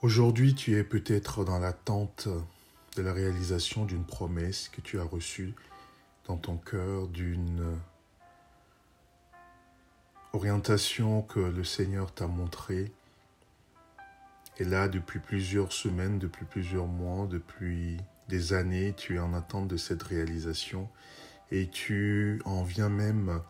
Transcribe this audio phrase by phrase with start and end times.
[0.00, 2.28] Aujourd'hui, tu es peut-être dans l'attente
[2.94, 5.56] de la réalisation d'une promesse que tu as reçue
[6.28, 7.76] dans ton cœur, d'une
[10.32, 12.92] orientation que le Seigneur t'a montrée.
[14.58, 17.96] Et là, depuis plusieurs semaines, depuis plusieurs mois, depuis
[18.28, 20.88] des années, tu es en attente de cette réalisation
[21.50, 23.42] et tu en viens même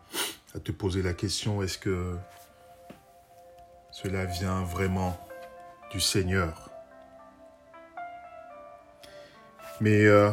[0.55, 2.17] à te poser la question, est-ce que
[3.91, 5.28] cela vient vraiment
[5.91, 6.69] du Seigneur.
[9.81, 10.31] Mais euh,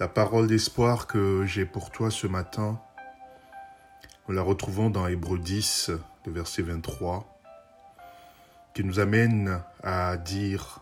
[0.00, 2.80] la parole d'espoir que j'ai pour toi ce matin,
[4.26, 5.90] nous la retrouvons dans Hébreu 10,
[6.26, 7.40] le verset 23,
[8.74, 10.80] qui nous amène à dire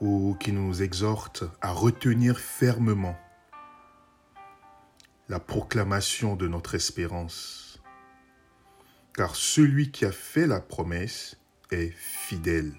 [0.00, 3.18] ou qui nous exhorte à retenir fermement
[5.28, 7.80] la proclamation de notre espérance.
[9.14, 11.39] Car celui qui a fait la promesse
[11.70, 12.72] est fidèle.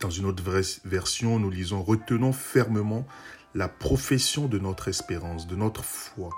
[0.00, 0.42] Dans une autre
[0.84, 3.06] version, nous lisons Retenons fermement
[3.54, 6.30] la profession de notre espérance, de notre foi,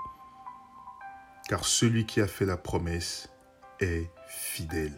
[1.49, 3.29] car celui qui a fait la promesse
[3.81, 4.97] est fidèle.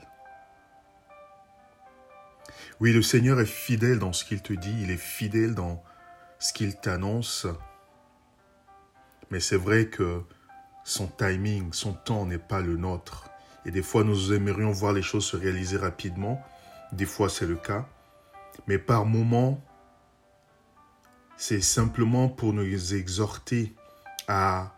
[2.79, 5.83] Oui, le Seigneur est fidèle dans ce qu'il te dit, il est fidèle dans
[6.37, 7.47] ce qu'il t'annonce,
[9.31, 10.21] mais c'est vrai que
[10.83, 13.30] son timing, son temps n'est pas le nôtre.
[13.65, 16.41] Et des fois, nous aimerions voir les choses se réaliser rapidement.
[16.91, 17.87] Des fois, c'est le cas.
[18.67, 19.63] Mais par moments,
[21.37, 23.73] c'est simplement pour nous exhorter
[24.27, 24.73] à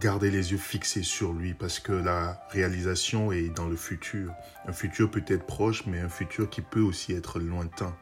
[0.00, 4.34] garder les yeux fixés sur lui parce que la réalisation est dans le futur.
[4.66, 7.96] Un futur peut être proche, mais un futur qui peut aussi être lointain.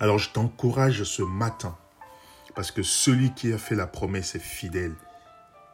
[0.00, 1.76] Alors je t'encourage ce matin
[2.54, 4.94] parce que celui qui a fait la promesse est fidèle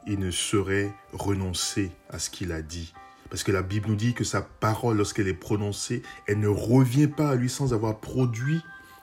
[0.07, 2.93] il ne saurait renoncer à ce qu'il a dit.
[3.31, 7.09] Parce que la Bible nous dit que sa parole, lorsqu'elle est prononcée, elle ne revient
[7.09, 8.61] pas à lui sans avoir produit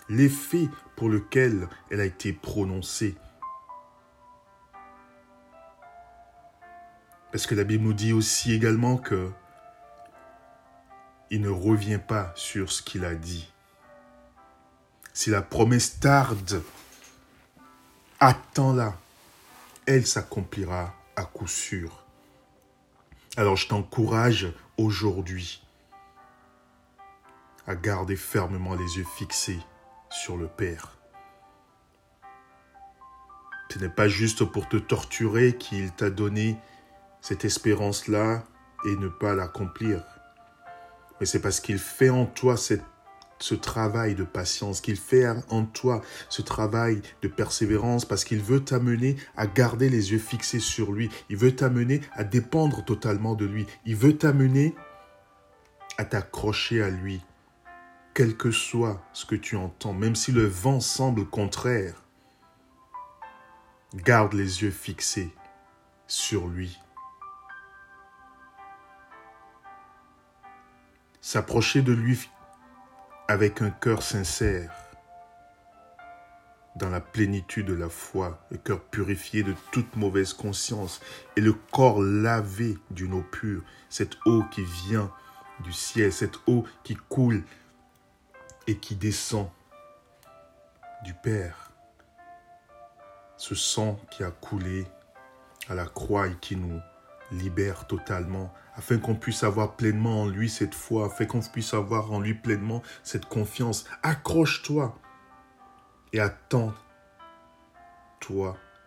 [0.10, 3.16] l'effet pour lequel elle a été prononcée.
[7.32, 9.32] Parce que la Bible nous dit aussi également que
[11.30, 13.50] il ne revient pas sur ce qu'il a dit.
[15.14, 16.62] Si la promesse tarde,
[18.20, 18.98] attends-la
[19.86, 22.06] elle s'accomplira à coup sûr.
[23.38, 25.64] Alors je t'encourage aujourd'hui
[27.68, 29.60] à garder fermement les yeux fixés
[30.10, 30.98] sur le Père.
[33.72, 36.58] Ce n'est pas juste pour te torturer qu'il t'a donné
[37.22, 38.44] cette espérance-là
[38.86, 40.04] et ne pas l'accomplir.
[41.20, 42.84] Mais c'est parce qu'il fait en toi cette
[43.42, 48.64] ce travail de patience, qu'il fait en toi ce travail de persévérance, parce qu'il veut
[48.64, 51.10] t'amener à garder les yeux fixés sur lui.
[51.30, 53.66] Il veut t'amener à dépendre totalement de lui.
[53.86, 54.76] Il veut t'amener
[55.98, 57.22] à t'accrocher à lui,
[58.14, 62.04] quel que soit ce que tu entends, même si le vent semble contraire.
[63.94, 65.34] Garde les yeux fixés
[66.08, 66.80] sur lui.
[71.20, 72.30] S'approcher de lui
[73.32, 74.74] avec un cœur sincère,
[76.76, 81.00] dans la plénitude de la foi, le cœur purifié de toute mauvaise conscience
[81.38, 85.10] et le corps lavé d'une eau pure, cette eau qui vient
[85.64, 87.42] du ciel, cette eau qui coule
[88.68, 89.50] et qui descend
[91.06, 91.72] du Père,
[93.38, 94.86] ce sang qui a coulé
[95.70, 96.82] à la croix et qui nous
[97.32, 102.12] libère totalement, afin qu'on puisse avoir pleinement en lui cette foi, afin qu'on puisse avoir
[102.12, 103.86] en lui pleinement cette confiance.
[104.04, 104.98] Accroche-toi
[106.14, 106.78] et attends-toi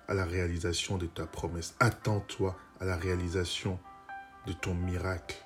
[0.09, 1.75] à la réalisation de ta promesse.
[1.81, 3.79] Attends-toi à la réalisation
[4.47, 5.37] de ton miracle.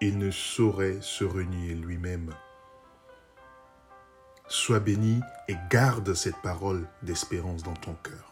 [0.00, 2.34] Il ne saurait se renier lui-même.
[4.48, 8.31] Sois béni et garde cette parole d'espérance dans ton cœur.